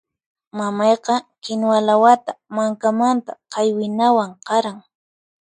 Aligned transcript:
Mamayqa 0.57 1.15
kinuwa 1.43 1.79
lawata 1.87 2.31
mankamanta 2.55 3.31
qaywinawan 3.51 4.31
qaran. 4.47 4.77